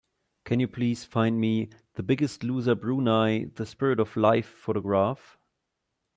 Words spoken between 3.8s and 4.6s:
of Life